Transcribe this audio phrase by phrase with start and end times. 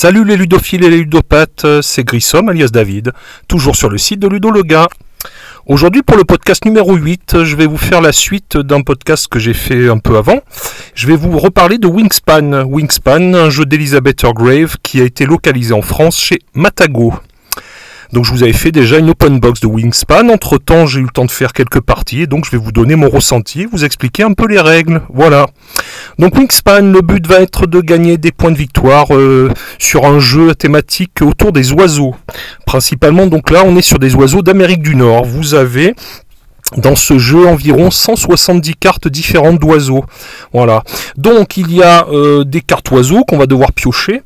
[0.00, 3.10] Salut les ludophiles et les ludopathes, c'est Grissom alias David,
[3.48, 4.86] toujours sur le site de Ludologa.
[5.66, 9.40] Aujourd'hui pour le podcast numéro 8, je vais vous faire la suite d'un podcast que
[9.40, 10.38] j'ai fait un peu avant.
[10.94, 12.62] Je vais vous reparler de Wingspan.
[12.62, 17.14] Wingspan, un jeu d'Elizabeth Grave qui a été localisé en France chez Matago.
[18.12, 20.28] Donc je vous avais fait déjà une open box de Wingspan.
[20.30, 22.72] Entre temps, j'ai eu le temps de faire quelques parties et donc je vais vous
[22.72, 25.02] donner mon ressenti, vous expliquer un peu les règles.
[25.12, 25.46] Voilà.
[26.18, 30.18] Donc Wingspan, le but va être de gagner des points de victoire euh, sur un
[30.18, 32.14] jeu thématique autour des oiseaux.
[32.66, 35.24] Principalement, donc là, on est sur des oiseaux d'Amérique du Nord.
[35.24, 35.94] Vous avez
[36.76, 40.04] dans ce jeu environ 170 cartes différentes d'oiseaux.
[40.52, 40.82] Voilà.
[41.16, 44.22] Donc il y a euh, des cartes oiseaux qu'on va devoir piocher.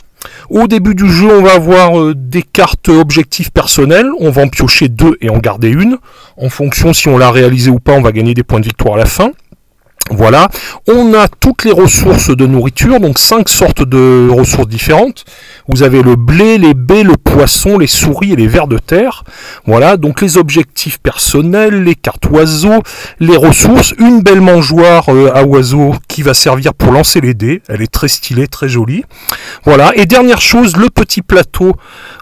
[0.50, 4.10] Au début du jeu, on va avoir euh, des cartes objectifs personnels.
[4.18, 5.98] On va en piocher deux et en garder une.
[6.36, 8.94] En fonction si on l'a réalisé ou pas, on va gagner des points de victoire
[8.94, 9.32] à la fin.
[10.10, 10.48] Voilà,
[10.88, 15.24] on a toutes les ressources de nourriture, donc cinq sortes de ressources différentes.
[15.68, 19.22] Vous avez le blé, les baies, le poisson, les souris et les vers de terre.
[19.64, 22.82] Voilà, donc les objectifs personnels, les cartes oiseaux,
[23.20, 27.62] les ressources, une belle mangeoire euh, à oiseaux qui va servir pour lancer les dés.
[27.68, 29.04] Elle est très stylée, très jolie.
[29.64, 31.74] Voilà, et dernière chose, le petit plateau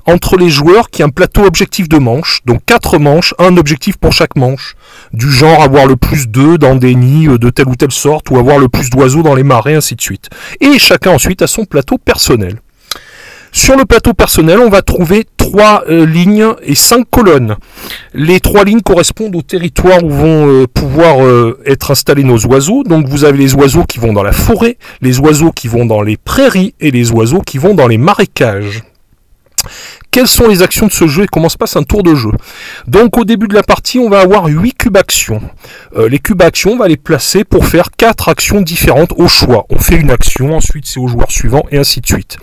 [0.07, 2.41] entre les joueurs qui est un plateau objectif de manche.
[2.45, 4.77] Donc quatre manches, un objectif pour chaque manche.
[5.13, 8.31] Du genre avoir le plus d'œufs dans des nids euh, de telle ou telle sorte
[8.31, 10.29] ou avoir le plus d'oiseaux dans les marais, ainsi de suite.
[10.61, 12.61] Et chacun ensuite a son plateau personnel.
[13.53, 17.57] Sur le plateau personnel, on va trouver trois euh, lignes et cinq colonnes.
[18.15, 21.17] Les trois lignes correspondent au territoire où vont euh, pouvoir
[21.67, 22.85] être installés nos oiseaux.
[22.85, 26.03] Donc vous avez les oiseaux qui vont dans la forêt, les oiseaux qui vont dans
[26.03, 28.85] les prairies et les oiseaux qui vont dans les marécages.
[30.13, 32.31] Quelles sont les actions de ce jeu et comment se passe un tour de jeu
[32.87, 35.41] Donc au début de la partie, on va avoir 8 cubes actions.
[35.97, 39.67] Euh, les cubes actions, on va les placer pour faire 4 actions différentes au choix.
[39.71, 42.39] On fait une action, ensuite c'est au joueur suivant et ainsi de suite.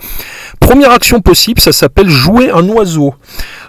[0.60, 3.14] Première action possible, ça s'appelle jouer un oiseau.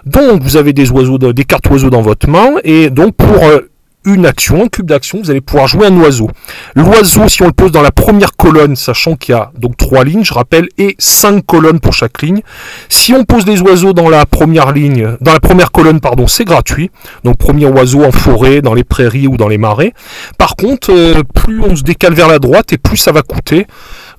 [0.06, 3.69] Donc vous avez des oiseaux, des cartes oiseaux dans votre main et donc pour euh,
[4.14, 6.28] une action, un cube d'action, vous allez pouvoir jouer un oiseau.
[6.74, 10.04] L'oiseau, si on le pose dans la première colonne, sachant qu'il y a donc trois
[10.04, 12.40] lignes, je rappelle, et cinq colonnes pour chaque ligne.
[12.88, 16.44] Si on pose des oiseaux dans la première ligne, dans la première colonne, pardon, c'est
[16.44, 16.90] gratuit.
[17.24, 19.92] Donc premier oiseau en forêt, dans les prairies ou dans les marais.
[20.38, 23.66] Par contre, euh, plus on se décale vers la droite et plus ça va coûter.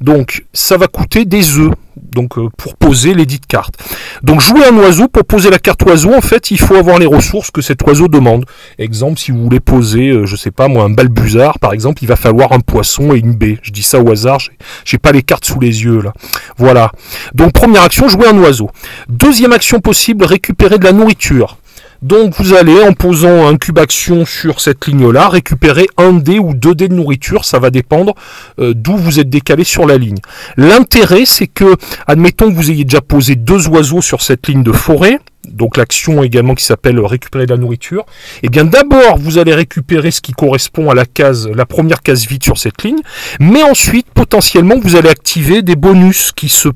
[0.01, 1.71] Donc ça va coûter des œufs
[2.11, 3.75] donc euh, pour poser les dites cartes.
[4.23, 7.05] Donc jouer un oiseau, pour poser la carte oiseau, en fait, il faut avoir les
[7.05, 8.45] ressources que cet oiseau demande.
[8.77, 12.07] Exemple, si vous voulez poser, euh, je sais pas moi, un balbuzard, par exemple, il
[12.07, 13.59] va falloir un poisson et une baie.
[13.61, 14.39] Je dis ça au hasard,
[14.85, 16.13] j'ai pas les cartes sous les yeux là.
[16.57, 16.91] Voilà.
[17.33, 18.69] Donc première action, jouer un oiseau.
[19.09, 21.57] Deuxième action possible, récupérer de la nourriture.
[22.01, 26.55] Donc vous allez, en posant un cube action sur cette ligne-là, récupérer un dé ou
[26.55, 28.15] deux dés de nourriture, ça va dépendre
[28.59, 30.17] euh, d'où vous êtes décalé sur la ligne.
[30.57, 31.75] L'intérêt, c'est que,
[32.07, 36.23] admettons que vous ayez déjà posé deux oiseaux sur cette ligne de forêt, donc l'action
[36.23, 38.05] également qui s'appelle récupérer de la nourriture,
[38.41, 42.01] et eh bien d'abord vous allez récupérer ce qui correspond à la case, la première
[42.01, 43.01] case vide sur cette ligne,
[43.39, 46.69] mais ensuite potentiellement vous allez activer des bonus qui se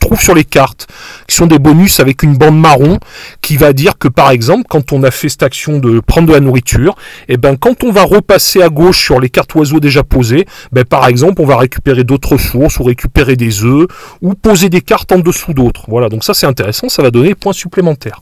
[0.00, 0.86] trouve sur les cartes,
[1.26, 2.98] qui sont des bonus avec une bande marron,
[3.40, 6.32] qui va dire que par exemple, quand on a fait cette action de prendre de
[6.32, 6.96] la nourriture,
[7.28, 10.46] et eh ben quand on va repasser à gauche sur les cartes oiseaux déjà posées,
[10.72, 13.86] ben par exemple, on va récupérer d'autres ressources, ou récupérer des œufs,
[14.22, 15.84] ou poser des cartes en dessous d'autres.
[15.88, 18.20] Voilà, donc ça c'est intéressant, ça va donner des points supplémentaires.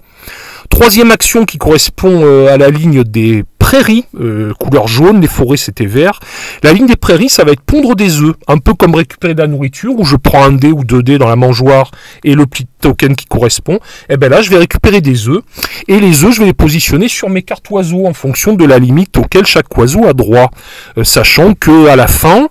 [0.71, 5.57] Troisième action qui correspond euh, à la ligne des prairies, euh, couleur jaune, les forêts
[5.57, 6.21] c'était vert.
[6.63, 9.41] La ligne des prairies, ça va être pondre des œufs, un peu comme récupérer de
[9.41, 11.91] la nourriture, où je prends un dé ou deux dés dans la mangeoire
[12.23, 13.75] et le petit token qui correspond.
[14.09, 15.43] Et eh bien là, je vais récupérer des œufs,
[15.89, 18.79] et les œufs, je vais les positionner sur mes cartes oiseaux en fonction de la
[18.79, 20.51] limite auquel chaque oiseau a droit,
[20.97, 22.49] euh, sachant que à la fin,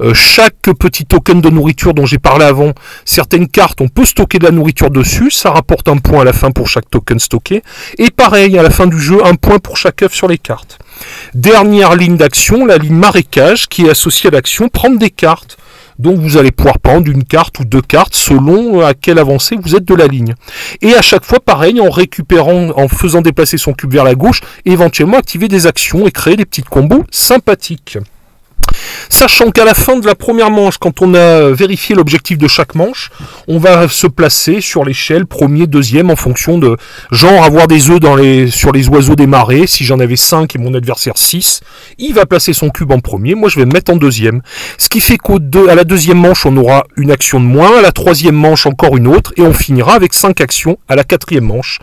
[0.00, 2.72] euh, chaque petit token de nourriture dont j'ai parlé avant,
[3.04, 6.32] certaines cartes, on peut stocker de la nourriture dessus, ça rapporte un point à la
[6.32, 7.62] fin pour chaque token stocké,
[7.98, 10.78] et pareil, à la fin du jeu, un point pour chaque œuf sur les cartes.
[11.34, 15.58] Dernière ligne d'action, la ligne marécage, qui est associée à l'action prendre des cartes.
[15.98, 19.74] Donc vous allez pouvoir prendre une carte ou deux cartes selon à quelle avancée vous
[19.74, 20.34] êtes de la ligne.
[20.82, 24.40] Et à chaque fois, pareil, en récupérant, en faisant déplacer son cube vers la gauche,
[24.66, 27.98] éventuellement activer des actions et créer des petites combos sympathiques.
[29.08, 32.74] Sachant qu'à la fin de la première manche, quand on a vérifié l'objectif de chaque
[32.74, 33.10] manche,
[33.48, 36.76] on va se placer sur l'échelle premier, deuxième en fonction de
[37.10, 38.00] genre avoir des œufs
[38.50, 39.66] sur les oiseaux des marées.
[39.66, 41.60] Si j'en avais 5 et mon adversaire 6,
[41.98, 44.42] il va placer son cube en premier, moi je vais me mettre en deuxième.
[44.78, 47.92] Ce qui fait qu'à la deuxième manche, on aura une action de moins, à la
[47.92, 51.78] troisième manche encore une autre, et on finira avec 5 actions à la quatrième manche.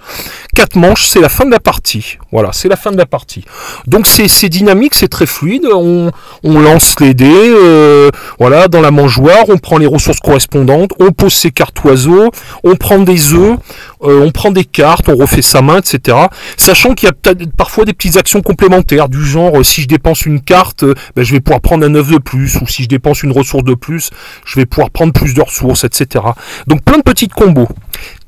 [0.56, 2.18] 4 manches, c'est la fin de la partie.
[2.32, 3.44] Voilà, c'est la fin de la partie.
[3.88, 5.66] Donc c'est dynamique, c'est très fluide.
[5.74, 6.12] On,
[6.44, 8.10] lance les dés, euh,
[8.40, 12.30] voilà, dans la mangeoire, on prend les ressources correspondantes, on pose ses cartes oiseaux,
[12.64, 13.58] on prend des œufs,
[14.04, 16.18] euh, on prend des cartes, on refait sa main, etc.
[16.58, 20.26] Sachant qu'il y a parfois des petites actions complémentaires, du genre euh, si je dépense
[20.26, 20.84] une carte,
[21.16, 23.64] ben, je vais pouvoir prendre un œuf de plus, ou si je dépense une ressource
[23.64, 24.10] de plus,
[24.46, 26.26] je vais pouvoir prendre plus de ressources, etc.
[26.68, 27.68] Donc plein de petites combos.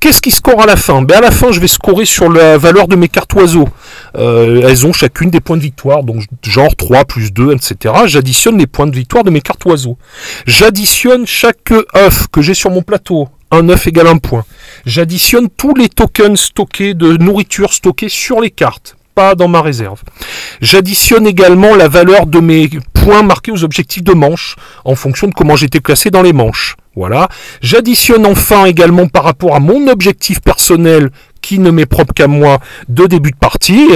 [0.05, 1.01] Qu'est-ce qui score à la fin?
[1.01, 3.67] Ben À la fin, je vais scorer sur la valeur de mes cartes oiseaux.
[4.15, 7.91] Euh, elles ont chacune des points de victoire, donc genre 3 plus 2, etc.
[8.05, 9.97] J'additionne les points de victoire de mes cartes oiseaux.
[10.45, 13.29] J'additionne chaque œuf que j'ai sur mon plateau.
[13.49, 14.45] Un œuf égale un point.
[14.85, 20.01] J'additionne tous les tokens stockés de nourriture stockés sur les cartes pas dans ma réserve.
[20.61, 25.33] J'additionne également la valeur de mes points marqués aux objectifs de manche en fonction de
[25.33, 26.75] comment j'étais classé dans les manches.
[26.95, 27.27] Voilà.
[27.61, 31.09] J'additionne enfin également par rapport à mon objectif personnel
[31.45, 32.57] qui ne m'est propre qu'à moi
[32.89, 33.89] de début de partie.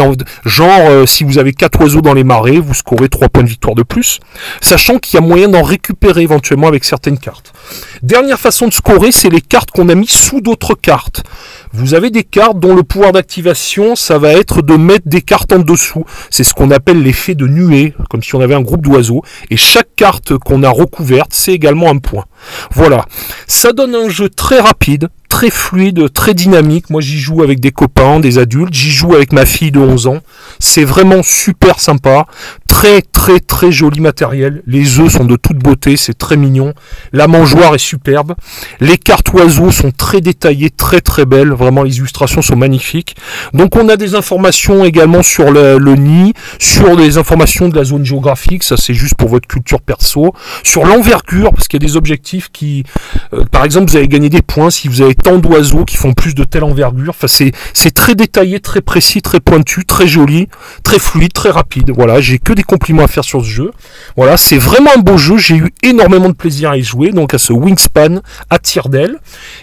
[0.46, 3.50] Genre, euh, si vous avez 4 oiseaux dans les marées, vous scorez 3 points de
[3.50, 4.19] victoire de plus.
[4.62, 7.51] Sachant qu'il y a moyen d'en récupérer éventuellement avec certaines cartes.
[8.04, 11.24] Dernière façon de scorer, c'est les cartes qu'on a mis sous d'autres cartes.
[11.71, 15.54] Vous avez des cartes dont le pouvoir d'activation, ça va être de mettre des cartes
[15.54, 16.04] en dessous.
[16.31, 19.21] C'est ce qu'on appelle l'effet de nuée, comme si on avait un groupe d'oiseaux.
[19.51, 22.25] Et chaque carte qu'on a recouverte, c'est également un point.
[22.71, 23.06] Voilà.
[23.45, 26.90] Ça donne un jeu très rapide, très fluide, très dynamique.
[26.90, 28.74] Moi, j'y joue avec des copains, des adultes.
[28.74, 30.18] J'y joue avec ma fille de 11 ans.
[30.60, 32.26] C'est vraiment super sympa.
[32.68, 34.64] Très, très, très joli matériel.
[34.68, 35.96] Les œufs sont de toute beauté.
[35.96, 36.74] C'est très mignon.
[37.14, 38.36] La mangeoire est superbe.
[38.81, 41.52] Les cartes oiseaux sont très détaillées, très, très belles.
[41.52, 43.16] Vraiment, les illustrations sont magnifiques.
[43.54, 48.04] Donc, on a des informations également sur le, nid, sur les informations de la zone
[48.04, 48.64] géographique.
[48.64, 50.34] Ça, c'est juste pour votre culture perso.
[50.64, 52.84] Sur l'envergure, parce qu'il y a des objectifs qui,
[53.34, 56.13] euh, par exemple, vous allez gagner des points si vous avez tant d'oiseaux qui font
[56.13, 57.13] plus de telle envergure.
[57.16, 60.48] Enfin, c'est, très détaillé, très précis, très pointu, très joli,
[60.83, 61.92] très fluide, très rapide.
[61.95, 63.71] Voilà, j'ai que des compliments à faire sur ce jeu.
[64.16, 65.38] Voilà, c'est vraiment un beau jeu.
[65.38, 69.18] J'ai eu énormément de plaisir à y jouer, donc à ce Wingspan à tire d'aile.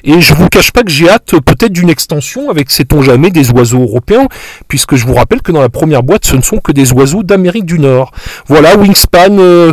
[0.05, 3.51] Et je vous cache pas que j'ai hâte peut-être d'une extension avec, sait-on jamais, des
[3.51, 4.29] oiseaux européens,
[4.69, 7.23] puisque je vous rappelle que dans la première boîte, ce ne sont que des oiseaux
[7.23, 8.13] d'Amérique du Nord.
[8.47, 9.39] Voilà, Wingspan.
[9.39, 9.73] Euh,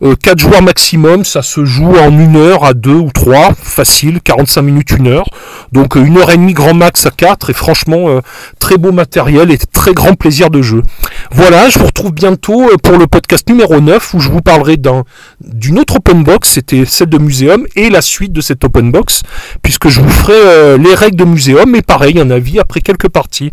[0.00, 4.20] 4 euh, joueurs maximum, ça se joue en une heure à 2 ou 3, facile,
[4.20, 5.26] 45 minutes, 1 heure.
[5.72, 8.20] Donc euh, une heure et demie grand max à 4 et franchement euh,
[8.58, 10.82] très beau matériel et très grand plaisir de jeu.
[11.30, 15.78] Voilà, je vous retrouve bientôt pour le podcast numéro 9 où je vous parlerai d'une
[15.78, 19.22] autre open box, c'était celle de Muséum et la suite de cette open box
[19.62, 23.52] puisque je vous ferai les règles de Muséum et pareil un avis après quelques parties.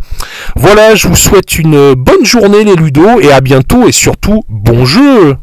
[0.56, 4.86] Voilà, je vous souhaite une bonne journée les ludos et à bientôt et surtout bon
[4.86, 5.36] jeu